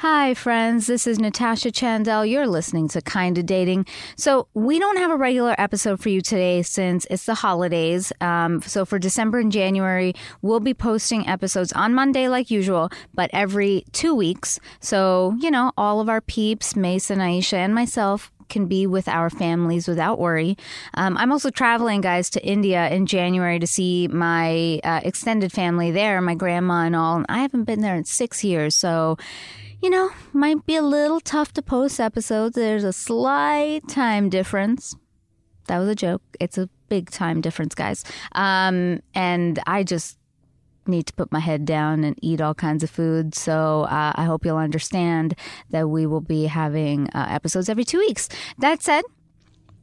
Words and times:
Hi, 0.00 0.34
friends. 0.34 0.86
This 0.86 1.08
is 1.08 1.18
Natasha 1.18 1.72
Chandel. 1.72 2.24
You're 2.24 2.46
listening 2.46 2.86
to 2.90 3.00
Kinda 3.00 3.42
Dating. 3.42 3.84
So, 4.14 4.46
we 4.54 4.78
don't 4.78 4.96
have 4.96 5.10
a 5.10 5.16
regular 5.16 5.56
episode 5.58 5.98
for 5.98 6.08
you 6.08 6.20
today 6.20 6.62
since 6.62 7.04
it's 7.10 7.26
the 7.26 7.34
holidays. 7.34 8.12
Um, 8.20 8.62
so, 8.62 8.84
for 8.84 9.00
December 9.00 9.40
and 9.40 9.50
January, 9.50 10.14
we'll 10.40 10.60
be 10.60 10.72
posting 10.72 11.26
episodes 11.26 11.72
on 11.72 11.94
Monday 11.94 12.28
like 12.28 12.48
usual, 12.48 12.90
but 13.12 13.28
every 13.32 13.86
two 13.90 14.14
weeks. 14.14 14.60
So, 14.78 15.34
you 15.40 15.50
know, 15.50 15.72
all 15.76 16.00
of 16.00 16.08
our 16.08 16.20
peeps, 16.20 16.76
Mason, 16.76 17.18
Aisha, 17.18 17.54
and 17.54 17.74
myself, 17.74 18.30
can 18.48 18.66
be 18.66 18.86
with 18.86 19.08
our 19.08 19.28
families 19.28 19.88
without 19.88 20.18
worry. 20.18 20.56
Um, 20.94 21.16
I'm 21.18 21.32
also 21.32 21.50
traveling, 21.50 22.02
guys, 22.02 22.30
to 22.30 22.46
India 22.46 22.88
in 22.88 23.06
January 23.06 23.58
to 23.58 23.66
see 23.66 24.06
my 24.06 24.80
uh, 24.84 25.00
extended 25.02 25.52
family 25.52 25.90
there, 25.90 26.20
my 26.20 26.36
grandma 26.36 26.84
and 26.84 26.94
all. 26.94 27.24
I 27.28 27.40
haven't 27.40 27.64
been 27.64 27.80
there 27.80 27.96
in 27.96 28.04
six 28.04 28.44
years, 28.44 28.76
so 28.76 29.18
you 29.82 29.90
know, 29.90 30.10
might 30.32 30.66
be 30.66 30.76
a 30.76 30.82
little 30.82 31.20
tough 31.20 31.52
to 31.54 31.62
post 31.62 32.00
episodes. 32.00 32.56
There's 32.56 32.84
a 32.84 32.92
slight 32.92 33.86
time 33.88 34.28
difference. 34.28 34.96
That 35.68 35.78
was 35.78 35.88
a 35.88 35.94
joke. 35.94 36.22
It's 36.40 36.58
a 36.58 36.68
big 36.88 37.10
time 37.10 37.40
difference, 37.40 37.74
guys. 37.74 38.04
Um, 38.32 39.00
and 39.14 39.58
I 39.66 39.84
just 39.84 40.18
need 40.86 41.06
to 41.06 41.12
put 41.12 41.30
my 41.30 41.40
head 41.40 41.64
down 41.64 42.02
and 42.02 42.18
eat 42.22 42.40
all 42.40 42.54
kinds 42.54 42.82
of 42.82 42.90
food. 42.90 43.34
So 43.34 43.82
uh, 43.82 44.12
I 44.14 44.24
hope 44.24 44.44
you'll 44.44 44.56
understand 44.56 45.34
that 45.70 45.88
we 45.88 46.06
will 46.06 46.22
be 46.22 46.46
having 46.46 47.08
uh, 47.10 47.26
episodes 47.28 47.68
every 47.68 47.84
two 47.84 47.98
weeks. 47.98 48.28
That 48.58 48.82
said, 48.82 49.04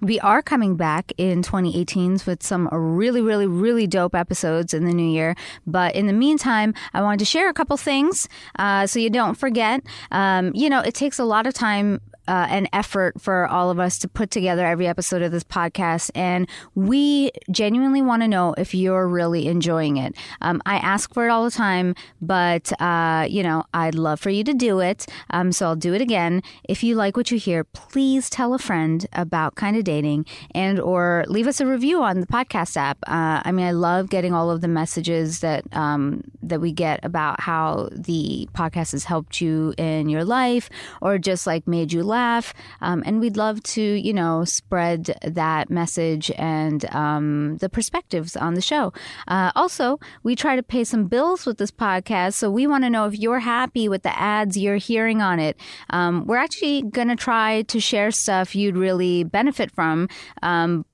we 0.00 0.20
are 0.20 0.42
coming 0.42 0.76
back 0.76 1.12
in 1.18 1.42
2018 1.42 2.20
with 2.26 2.42
some 2.42 2.68
really, 2.72 3.20
really, 3.20 3.46
really 3.46 3.86
dope 3.86 4.14
episodes 4.14 4.72
in 4.72 4.84
the 4.84 4.92
new 4.92 5.08
year. 5.08 5.34
But 5.66 5.94
in 5.94 6.06
the 6.06 6.12
meantime, 6.12 6.74
I 6.94 7.02
wanted 7.02 7.18
to 7.20 7.24
share 7.24 7.48
a 7.48 7.54
couple 7.54 7.76
things 7.76 8.28
uh, 8.58 8.86
so 8.86 8.98
you 8.98 9.10
don't 9.10 9.34
forget. 9.34 9.82
Um, 10.10 10.52
you 10.54 10.70
know, 10.70 10.80
it 10.80 10.94
takes 10.94 11.18
a 11.18 11.24
lot 11.24 11.46
of 11.46 11.54
time 11.54 12.00
uh, 12.28 12.46
an 12.50 12.68
effort 12.74 13.20
for 13.20 13.46
all 13.46 13.70
of 13.70 13.80
us 13.80 13.98
to 13.98 14.06
put 14.06 14.30
together 14.30 14.66
every 14.66 14.86
episode 14.86 15.22
of 15.22 15.32
this 15.32 15.42
podcast. 15.42 16.10
And 16.14 16.46
we 16.74 17.32
genuinely 17.50 18.02
want 18.02 18.22
to 18.22 18.28
know 18.28 18.54
if 18.58 18.74
you're 18.74 19.08
really 19.08 19.48
enjoying 19.48 19.96
it. 19.96 20.14
Um, 20.42 20.60
I 20.66 20.76
ask 20.76 21.12
for 21.14 21.26
it 21.26 21.30
all 21.30 21.42
the 21.42 21.50
time, 21.50 21.94
but, 22.20 22.70
uh, 22.80 23.26
you 23.28 23.42
know, 23.42 23.64
I'd 23.72 23.94
love 23.94 24.20
for 24.20 24.28
you 24.28 24.44
to 24.44 24.52
do 24.52 24.80
it. 24.80 25.06
Um, 25.30 25.52
so 25.52 25.66
I'll 25.66 25.76
do 25.76 25.94
it 25.94 26.02
again. 26.02 26.42
If 26.68 26.84
you 26.84 26.96
like 26.96 27.16
what 27.16 27.30
you 27.30 27.38
hear, 27.38 27.64
please 27.64 28.28
tell 28.28 28.52
a 28.52 28.58
friend 28.58 29.06
about 29.14 29.56
Kinda 29.56 29.82
Dating 29.82 30.26
and 30.54 30.78
or 30.78 31.24
leave 31.28 31.46
us 31.46 31.60
a 31.60 31.66
review 31.66 32.02
on 32.02 32.20
the 32.20 32.26
podcast 32.26 32.76
app. 32.76 32.98
Uh, 33.06 33.40
I 33.42 33.52
mean, 33.52 33.64
I 33.64 33.70
love 33.70 34.10
getting 34.10 34.34
all 34.34 34.50
of 34.50 34.60
the 34.60 34.68
messages 34.68 35.40
that, 35.40 35.64
um, 35.72 36.22
that 36.42 36.60
we 36.60 36.72
get 36.72 37.02
about 37.04 37.40
how 37.40 37.88
the 37.92 38.48
podcast 38.52 38.92
has 38.92 39.04
helped 39.04 39.40
you 39.40 39.72
in 39.78 40.10
your 40.10 40.24
life 40.24 40.68
or 41.00 41.16
just 41.16 41.46
like 41.46 41.66
made 41.66 41.90
you 41.90 42.02
laugh 42.02 42.17
laugh. 42.18 42.46
Um, 42.80 43.02
and 43.06 43.20
we'd 43.20 43.36
love 43.36 43.62
to, 43.74 43.82
you 43.82 44.14
know, 44.20 44.44
spread 44.44 45.02
that 45.22 45.70
message 45.70 46.26
and 46.36 46.80
um, 46.94 47.56
the 47.62 47.68
perspectives 47.68 48.36
on 48.36 48.54
the 48.54 48.60
show. 48.60 48.92
Uh, 49.34 49.50
also, 49.54 49.98
we 50.22 50.34
try 50.34 50.56
to 50.56 50.62
pay 50.62 50.84
some 50.84 51.04
bills 51.06 51.46
with 51.46 51.58
this 51.58 51.70
podcast. 51.70 52.34
So 52.34 52.50
we 52.50 52.66
want 52.66 52.84
to 52.84 52.90
know 52.90 53.06
if 53.06 53.14
you're 53.18 53.44
happy 53.56 53.88
with 53.88 54.02
the 54.02 54.14
ads 54.18 54.56
you're 54.56 54.82
hearing 54.90 55.20
on 55.22 55.38
it. 55.38 55.54
Um, 55.90 56.26
we're 56.26 56.44
actually 56.46 56.82
going 56.82 57.08
to 57.08 57.16
try 57.16 57.62
to 57.62 57.78
share 57.80 58.10
stuff 58.10 58.54
you'd 58.54 58.76
really 58.76 59.24
benefit 59.24 59.70
from. 59.70 60.08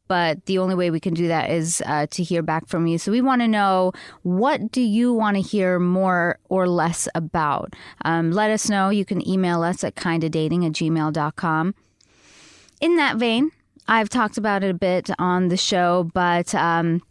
But 0.06 0.44
the 0.47 0.58
only 0.58 0.74
way 0.74 0.91
we 0.91 1.00
can 1.00 1.14
do 1.14 1.28
that 1.28 1.50
is 1.50 1.83
uh, 1.86 2.06
to 2.10 2.22
hear 2.22 2.42
back 2.42 2.69
from 2.69 2.86
you. 2.86 2.98
So 2.98 3.10
we 3.10 3.22
want 3.22 3.41
to 3.41 3.48
know 3.48 3.92
what 4.22 4.70
do 4.70 4.83
you 4.83 5.12
want 5.12 5.36
to 5.36 5.42
hear 5.42 5.78
more 5.78 6.38
or 6.48 6.69
less 6.69 7.08
about? 7.14 7.74
Um, 8.05 8.30
let 8.30 8.50
us 8.50 8.69
know. 8.69 8.91
You 8.91 9.05
can 9.05 9.27
email 9.27 9.62
us 9.62 9.83
at 9.83 9.94
kindadating 9.94 10.66
at 10.66 10.72
gmail.com. 10.72 11.74
In 12.80 12.96
that 12.96 13.16
vein, 13.16 13.50
I've 13.88 14.08
talked 14.08 14.36
about 14.36 14.62
it 14.62 14.70
a 14.70 14.74
bit 14.74 15.11
on 15.19 15.48
the 15.48 15.56
show, 15.56 16.11
but 16.12 16.55
um, 16.55 17.02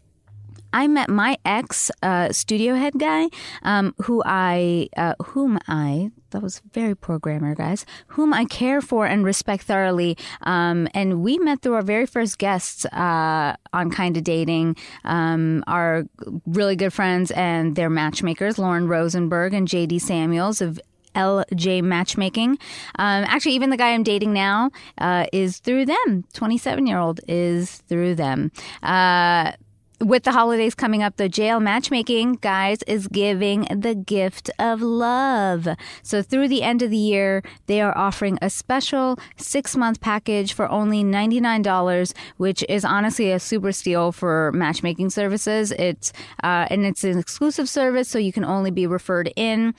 I 0.73 0.88
met 0.88 1.09
my 1.09 1.38
ex 1.45 1.91
uh, 2.01 2.31
studio 2.31 2.75
head 2.75 2.97
guy, 2.97 3.29
um, 3.61 3.94
who 4.01 4.23
I, 4.25 4.89
uh, 4.97 5.13
whom 5.23 5.59
I, 5.67 6.09
that 6.31 6.41
was 6.41 6.61
very 6.73 6.95
poor 6.95 7.19
grammar, 7.19 7.53
guys, 7.53 7.85
whom 8.07 8.34
I 8.34 8.45
care 8.45 8.81
for 8.81 9.06
and 9.06 9.23
respect 9.23 9.63
thoroughly. 9.63 10.17
Um, 10.41 10.88
and 10.94 11.22
we 11.22 11.38
met 11.38 11.62
through 11.62 11.75
our 11.75 11.83
very 11.83 12.07
first 12.07 12.39
guests 12.39 12.85
uh, 12.85 13.56
on 13.72 13.91
Kinda 13.91 14.22
Dating, 14.22 14.75
um, 15.06 15.63
our 15.67 16.06
really 16.47 16.75
good 16.75 16.91
friends 16.91 17.31
and 17.31 17.75
their 17.75 17.89
matchmakers, 17.89 18.57
Lauren 18.57 18.88
Rosenberg 18.88 19.53
and 19.53 19.67
JD 19.67 20.01
Samuels 20.01 20.59
of 20.59 20.79
LJ 21.16 21.83
Matchmaking. 21.83 22.51
Um, 22.97 23.25
actually, 23.28 23.53
even 23.53 23.69
the 23.69 23.78
guy 23.78 23.94
I'm 23.94 24.03
dating 24.03 24.33
now 24.33 24.72
uh, 24.97 25.28
is 25.31 25.59
through 25.59 25.85
them. 25.85 26.25
27 26.33 26.88
year 26.88 26.97
old 26.97 27.19
is 27.28 27.78
through 27.88 28.16
them. 28.16 28.51
Uh, 28.81 29.51
with 30.03 30.24
the 30.24 30.31
holidays 30.31 30.75
coming 30.75 31.02
up, 31.02 31.16
the 31.16 31.30
jail 31.30 31.59
matchmaking, 31.59 32.34
guys, 32.36 32.84
is 32.84 33.08
giving 33.08 33.62
the 33.64 33.96
gift 33.96 34.50
of 34.59 34.81
love. 34.81 35.68
So 36.02 36.22
through 36.22 36.50
the 36.50 36.62
end 36.62 36.81
of 36.81 36.90
the 36.90 36.97
year, 36.97 37.41
they 37.68 37.81
are 37.81 37.97
offering 37.97 38.38
a 38.42 38.50
special 38.50 39.18
six 39.38 39.75
month 39.75 40.02
package 40.02 40.53
for 40.53 40.69
only 40.69 41.03
$99, 41.03 42.13
which 42.38 42.63
is 42.68 42.84
honestly 42.84 43.31
a 43.31 43.40
super 43.40 43.72
steal 43.72 44.12
for 44.12 44.52
matchmaking 44.53 45.09
services. 45.09 45.72
It's, 45.72 46.12
uh, 46.44 46.68
and 46.69 46.86
it's 46.86 47.03
an 47.03 47.18
exclusive 47.18 47.69
service, 47.69 48.09
so 48.09 48.19
you 48.19 48.34
can 48.34 48.46
only 48.46 48.72
be 48.72 48.86
referred 48.86 49.31
in. 49.36 49.74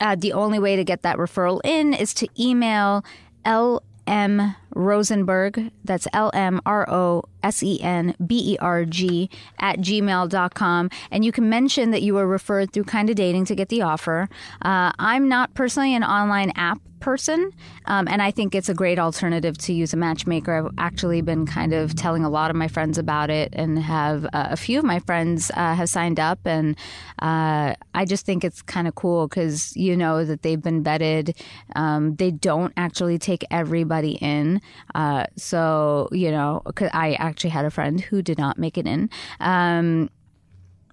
Uh, 0.00 0.16
the 0.16 0.32
only 0.32 0.58
way 0.58 0.76
to 0.76 0.84
get 0.84 1.02
that 1.02 1.18
referral 1.18 1.60
in 1.62 1.92
is 1.92 2.14
to 2.14 2.26
email 2.38 3.04
L 3.44 3.82
M 4.06 4.56
Rosenberg, 4.74 5.70
that's 5.84 6.08
L 6.12 6.30
M 6.32 6.60
R 6.64 6.88
O 6.90 7.19
S 7.42 7.62
E 7.62 7.80
N 7.80 8.14
B 8.24 8.54
E 8.54 8.58
R 8.58 8.84
G, 8.84 9.30
at 9.58 9.78
gmail.com. 9.78 10.90
And 11.10 11.24
you 11.24 11.32
can 11.32 11.48
mention 11.48 11.90
that 11.90 12.02
you 12.02 12.14
were 12.14 12.26
referred 12.26 12.72
through 12.72 12.84
Kinda 12.84 13.14
Dating 13.14 13.44
to 13.46 13.54
get 13.54 13.68
the 13.68 13.82
offer. 13.82 14.28
Uh, 14.62 14.92
I'm 14.98 15.28
not 15.28 15.54
personally 15.54 15.94
an 15.94 16.04
online 16.04 16.50
app 16.56 16.80
person, 17.00 17.52
um, 17.86 18.06
and 18.08 18.22
I 18.22 18.30
think 18.30 18.54
it's 18.54 18.68
a 18.68 18.74
great 18.74 18.98
alternative 18.98 19.58
to 19.58 19.72
use 19.72 19.92
a 19.92 19.96
matchmaker. 19.96 20.66
I've 20.66 20.74
actually 20.78 21.22
been 21.22 21.46
kind 21.46 21.72
of 21.72 21.94
telling 21.94 22.24
a 22.24 22.30
lot 22.30 22.50
of 22.50 22.56
my 22.56 22.68
friends 22.68 22.98
about 22.98 23.30
it, 23.30 23.52
and 23.52 23.78
have 23.78 24.24
uh, 24.26 24.48
a 24.50 24.56
few 24.56 24.78
of 24.78 24.84
my 24.84 25.00
friends 25.00 25.50
uh, 25.56 25.74
have 25.74 25.88
signed 25.88 26.20
up, 26.20 26.38
and 26.44 26.76
uh, 27.20 27.74
I 27.94 28.04
just 28.04 28.26
think 28.26 28.44
it's 28.44 28.62
kind 28.62 28.86
of 28.86 28.94
cool 28.94 29.28
because 29.28 29.76
you 29.76 29.96
know 29.96 30.24
that 30.24 30.42
they've 30.42 30.62
been 30.62 30.84
vetted. 30.84 31.36
Um, 31.74 32.14
they 32.16 32.30
don't 32.30 32.72
actually 32.76 33.18
take 33.18 33.44
everybody 33.50 34.12
in, 34.20 34.60
uh, 34.94 35.24
so 35.36 36.08
you 36.12 36.30
know, 36.30 36.62
cause 36.74 36.90
I 36.92 37.14
actually 37.14 37.50
had 37.50 37.64
a 37.64 37.70
friend 37.70 38.00
who 38.00 38.22
did 38.22 38.38
not 38.38 38.58
make 38.58 38.78
it 38.78 38.86
in. 38.86 39.10
Um, 39.40 40.10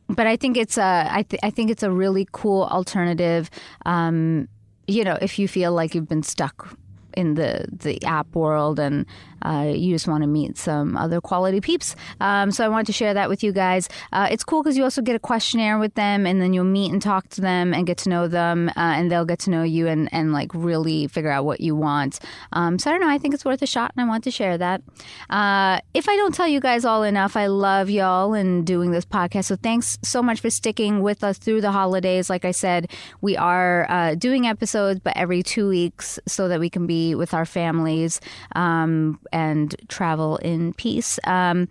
but 0.10 0.28
I 0.28 0.38
think 0.38 0.58
it's 0.58 0.78
a 0.78 1.08
I, 1.12 1.24
th- 1.24 1.40
I 1.44 1.50
think 1.50 1.70
it's 1.70 1.84
a 1.84 1.92
really 1.92 2.28
cool 2.32 2.64
alternative. 2.64 3.50
Um, 3.86 4.48
you 4.88 5.04
know, 5.04 5.18
if 5.22 5.38
you 5.38 5.48
feel 5.48 5.74
like 5.74 5.94
you've 5.94 6.08
been 6.08 6.24
stuck 6.24 6.78
in 7.14 7.36
the 7.36 7.66
the 7.72 8.04
app 8.04 8.36
world 8.36 8.80
and 8.80 9.06
uh, 9.42 9.72
you 9.74 9.94
just 9.94 10.08
want 10.08 10.24
to 10.24 10.28
meet 10.28 10.58
some 10.58 10.98
other 10.98 11.22
quality 11.22 11.62
peeps. 11.62 11.96
Um, 12.20 12.52
so 12.52 12.66
I 12.66 12.70
wanted 12.70 12.88
to 12.88 12.94
share 12.94 13.14
that 13.14 13.30
with 13.30 13.44
you 13.44 13.52
guys. 13.52 13.90
Uh, 14.12 14.28
it's 14.32 14.44
cool 14.44 14.64
because 14.64 14.78
you 14.78 14.84
also 14.84 15.02
get 15.02 15.16
a 15.16 15.20
questionnaire 15.20 15.78
with 15.78 15.94
them, 15.96 16.26
and 16.26 16.42
then 16.42 16.54
you'll 16.54 16.64
meet 16.64 16.92
and 16.92 17.02
talk 17.02 17.30
to 17.30 17.42
them 17.42 17.74
and 17.74 17.86
get 17.86 17.98
to 18.00 18.10
know 18.10 18.28
them, 18.28 18.70
uh, 18.70 18.74
and 18.76 19.12
they'll 19.12 19.26
get 19.26 19.40
to 19.40 19.50
know 19.50 19.64
you 19.64 19.88
and, 19.88 20.10
and 20.12 20.34
like 20.34 20.52
really 20.54 21.08
figure 21.08 21.30
out 21.30 21.46
what 21.46 21.62
you 21.62 21.76
want. 21.76 22.20
Um, 22.54 22.80
so 22.80 22.90
I 22.90 22.94
don't 22.94 23.02
know. 23.02 23.10
I 23.10 23.18
think 23.18 23.34
it's 23.34 23.46
worth 23.46 23.62
a 23.62 23.68
shot, 23.68 23.92
and 23.96 24.04
I 24.04 24.08
want 24.08 24.24
to 24.26 24.32
share 24.32 24.58
that. 24.58 24.82
Uh, 25.30 25.80
if 25.94 26.10
I 26.10 26.16
don't 26.16 26.34
tell 26.34 26.48
you 26.48 26.60
guys 26.60 26.86
all 26.86 27.04
enough, 27.04 27.36
I 27.38 27.48
love 27.48 27.90
y'all 27.90 28.34
and 28.34 28.66
doing 28.66 28.92
this 28.92 29.06
podcast. 29.06 29.46
So 29.46 29.56
thanks 29.56 29.98
so 30.04 30.24
much 30.24 30.42
for 30.42 30.50
sticking 30.50 31.02
with 31.02 31.24
us 31.24 31.38
through 31.38 31.62
the 31.62 31.72
holidays. 31.72 32.30
Like 32.30 32.46
I 32.46 32.52
said, 32.52 32.92
we 33.22 33.38
are 33.38 33.86
uh, 33.90 34.16
doing 34.16 34.48
episodes, 34.48 35.00
but 35.00 35.16
every 35.16 35.44
two 35.44 35.70
weeks 35.70 36.20
so 36.28 36.48
that 36.48 36.60
we 36.60 36.70
can 36.70 36.88
be 36.88 37.07
with 37.16 37.34
our 37.34 37.46
families. 37.46 38.22
Um, 38.56 39.20
and 39.32 39.76
travel 39.88 40.38
in 40.38 40.74
peace. 40.74 41.20
Um, 41.26 41.70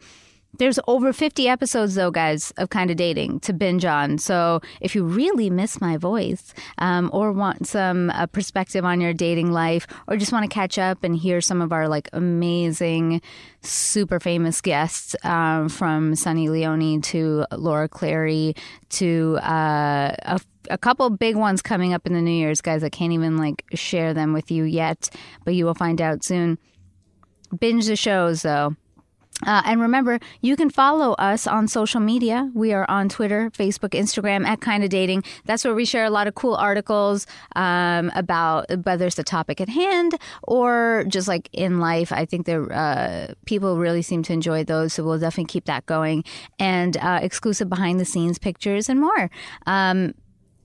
there's 0.59 0.79
over 0.87 1.13
50 1.13 1.49
episodes, 1.49 1.95
though, 1.95 2.11
guys, 2.11 2.51
of 2.53 2.71
Kinda 2.71 2.95
Dating 2.95 3.41
to 3.41 3.53
binge 3.53 3.85
on. 3.85 4.19
So 4.19 4.61
if 4.81 4.95
you 4.95 5.05
really 5.05 5.51
miss 5.51 5.81
my 5.81 5.97
voice 5.97 6.55
um, 6.79 7.11
or 7.13 7.33
want 7.33 7.67
some 7.67 8.11
uh, 8.11 8.27
perspective 8.27 8.85
on 8.85 9.01
your 9.01 9.13
dating 9.13 9.53
life 9.53 9.87
or 10.09 10.17
just 10.17 10.33
want 10.33 10.49
to 10.49 10.55
catch 10.55 10.79
up 10.79 11.05
and 11.05 11.17
hear 11.17 11.41
some 11.41 11.61
of 11.61 11.73
our 11.73 11.89
like 11.89 12.09
amazing, 12.13 13.21
super 13.63 14.21
famous 14.21 14.61
guests 14.61 15.15
um, 15.25 15.69
from 15.69 16.15
Sunny 16.15 16.49
Leone 16.49 17.01
to 17.03 17.45
Laura 17.53 17.89
Clery 17.89 18.57
to 18.91 19.39
uh, 19.43 20.15
a 20.23 20.41
a 20.69 20.79
couple 20.79 21.09
big 21.11 21.37
ones 21.37 21.63
coming 21.63 21.93
up 21.93 22.07
in 22.07 22.13
the 22.13 22.21
New 22.21 22.33
Year's, 22.33 22.61
guys. 22.61 22.83
I 22.83 22.89
can't 22.89 23.13
even 23.13 23.37
like 23.37 23.65
share 23.75 24.15
them 24.15 24.33
with 24.33 24.51
you 24.51 24.65
yet, 24.65 25.11
but 25.45 25.55
you 25.55 25.65
will 25.65 25.75
find 25.75 26.01
out 26.01 26.25
soon. 26.25 26.59
Binge 27.59 27.87
the 27.87 27.97
shows 27.97 28.43
though. 28.43 28.75
Uh, 29.47 29.63
and 29.65 29.81
remember, 29.81 30.19
you 30.41 30.57
can 30.57 30.69
follow 30.69 31.13
us 31.15 31.47
on 31.47 31.69
social 31.69 32.01
media. 32.01 32.51
We 32.55 32.73
are 32.73 32.85
on 32.91 33.09
Twitter, 33.09 33.51
Facebook, 33.51 33.91
Instagram 33.91 34.45
at 34.47 34.61
Kinda 34.61 34.89
Dating. 34.89 35.23
That's 35.45 35.65
where 35.65 35.75
we 35.75 35.85
share 35.85 36.05
a 36.05 36.11
lot 36.11 36.27
of 36.27 36.35
cool 36.35 36.55
articles 36.57 37.27
um, 37.55 38.11
about 38.15 38.67
whether 38.85 39.07
it's 39.07 39.17
the 39.17 39.25
topic 39.25 39.61
at 39.61 39.69
hand 39.69 40.17
or 40.43 41.05
just 41.09 41.29
like 41.29 41.49
in 41.53 41.79
life. 41.79 42.13
I 42.13 42.25
think 42.25 42.47
the 42.47 42.65
uh, 42.65 43.35
people 43.47 43.79
really 43.79 44.03
seem 44.03 44.23
to 44.25 44.33
enjoy 44.33 44.65
those, 44.65 44.93
so 44.93 45.05
we'll 45.05 45.19
definitely 45.19 45.51
keep 45.53 45.67
that 45.67 45.87
going. 45.87 46.25
And 46.59 46.97
uh, 46.97 47.21
exclusive 47.23 47.69
behind 47.69 48.01
the 48.01 48.05
scenes 48.05 48.39
pictures 48.39 48.89
and 48.89 49.01
more. 49.01 49.31
Um, 49.67 50.15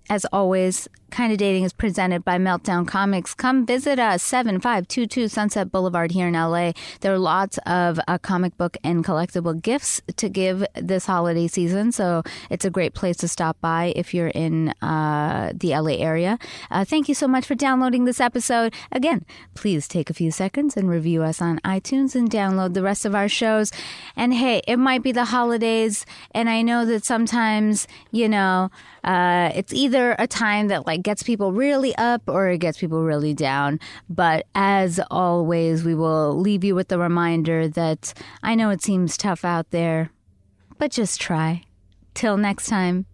as 0.09 0.25
always, 0.33 0.89
Kinda 1.11 1.35
Dating 1.35 1.65
is 1.65 1.73
presented 1.73 2.23
by 2.23 2.37
Meltdown 2.37 2.87
Comics. 2.87 3.33
Come 3.33 3.65
visit 3.65 3.99
us, 3.99 4.23
7522 4.23 5.27
Sunset 5.27 5.69
Boulevard 5.69 6.11
here 6.11 6.29
in 6.29 6.35
LA. 6.35 6.71
There 7.01 7.13
are 7.13 7.19
lots 7.19 7.59
of 7.65 7.99
uh, 8.07 8.17
comic 8.17 8.57
book 8.57 8.77
and 8.81 9.03
collectible 9.03 9.61
gifts 9.61 10.01
to 10.15 10.29
give 10.29 10.65
this 10.73 11.05
holiday 11.05 11.47
season, 11.47 11.91
so 11.91 12.23
it's 12.49 12.63
a 12.63 12.69
great 12.69 12.93
place 12.93 13.17
to 13.17 13.27
stop 13.27 13.59
by 13.59 13.91
if 13.93 14.13
you're 14.13 14.29
in 14.29 14.69
uh, 14.81 15.51
the 15.53 15.71
LA 15.77 15.95
area. 15.97 16.39
Uh, 16.71 16.85
thank 16.85 17.09
you 17.09 17.13
so 17.13 17.27
much 17.27 17.45
for 17.45 17.55
downloading 17.55 18.05
this 18.05 18.21
episode. 18.21 18.73
Again, 18.93 19.25
please 19.53 19.89
take 19.89 20.09
a 20.09 20.13
few 20.13 20.31
seconds 20.31 20.77
and 20.77 20.89
review 20.89 21.23
us 21.23 21.41
on 21.41 21.59
iTunes 21.59 22.15
and 22.15 22.31
download 22.31 22.73
the 22.73 22.83
rest 22.83 23.03
of 23.03 23.13
our 23.13 23.27
shows. 23.27 23.73
And 24.15 24.33
hey, 24.33 24.61
it 24.65 24.77
might 24.77 25.03
be 25.03 25.11
the 25.11 25.25
holidays, 25.25 26.05
and 26.33 26.49
I 26.49 26.61
know 26.61 26.85
that 26.85 27.03
sometimes, 27.03 27.85
you 28.11 28.29
know, 28.29 28.71
uh, 29.03 29.51
it's 29.55 29.73
either 29.73 30.15
a 30.17 30.27
time 30.27 30.69
that 30.69 30.85
like 30.85 31.00
gets 31.03 31.24
people 31.24 31.51
really 31.51 31.95
up 31.95 32.24
or 32.27 32.50
it 32.50 32.59
gets 32.59 32.77
people 32.77 33.03
really 33.03 33.33
down. 33.33 33.80
But 34.09 34.45
as 34.56 35.00
always, 35.09 35.83
we 35.83 35.95
will 35.95 36.39
leave 36.39 36.63
you 36.63 36.75
with 36.75 36.88
the 36.88 37.00
reminder 37.00 37.68
that 37.69 38.13
I 38.44 38.56
know 38.56 38.69
it 38.69 38.81
seems 38.81 39.18
tough 39.18 39.44
out 39.45 39.71
there, 39.71 40.12
but 40.77 40.92
just 40.92 41.19
try. 41.21 41.63
Till 42.13 42.38
next 42.38 42.68
time. 42.68 43.06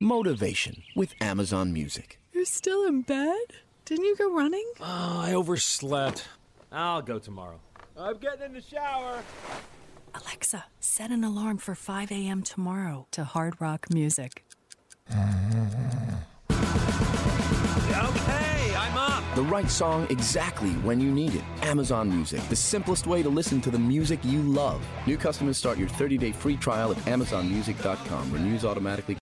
Motivation 0.00 0.82
with 0.94 1.14
Amazon 1.20 1.72
Music. 1.72 2.18
You're 2.32 2.44
still 2.44 2.86
in 2.86 3.02
bed? 3.02 3.36
Didn't 3.84 4.04
you 4.04 4.16
go 4.16 4.32
running? 4.32 4.64
Oh, 4.80 5.20
I 5.24 5.32
overslept. 5.34 6.28
I'll 6.70 7.02
go 7.02 7.18
tomorrow. 7.18 7.58
I'm 7.96 8.18
getting 8.18 8.42
in 8.42 8.52
the 8.52 8.60
shower. 8.60 9.22
Alexa, 10.14 10.66
set 10.78 11.10
an 11.10 11.24
alarm 11.24 11.58
for 11.58 11.74
5 11.74 12.12
a.m. 12.12 12.42
tomorrow 12.42 13.06
to 13.10 13.24
hard 13.24 13.60
rock 13.60 13.86
music. 13.90 14.44
Mm-hmm. 15.10 15.77
The 19.38 19.44
right 19.44 19.70
song 19.70 20.08
exactly 20.10 20.72
when 20.82 21.00
you 21.00 21.12
need 21.12 21.36
it. 21.36 21.44
Amazon 21.62 22.10
Music, 22.10 22.40
the 22.48 22.56
simplest 22.56 23.06
way 23.06 23.22
to 23.22 23.28
listen 23.28 23.60
to 23.60 23.70
the 23.70 23.78
music 23.78 24.18
you 24.24 24.42
love. 24.42 24.84
New 25.06 25.16
customers 25.16 25.56
start 25.56 25.78
your 25.78 25.86
30 25.86 26.18
day 26.18 26.32
free 26.32 26.56
trial 26.56 26.90
at 26.90 26.96
AmazonMusic.com. 27.06 28.32
Renews 28.32 28.64
automatically. 28.64 29.14